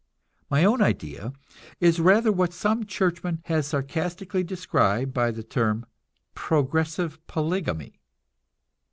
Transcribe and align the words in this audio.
My 0.49 0.63
own 0.63 0.81
idea 0.81 1.31
is 1.79 1.99
rather 1.99 2.31
what 2.31 2.53
some 2.53 2.87
churchman 2.87 3.39
has 3.45 3.67
sarcastically 3.67 4.43
described 4.43 5.13
by 5.13 5.29
the 5.29 5.43
term 5.43 5.85
"progressive 6.33 7.19
polygamy." 7.27 7.99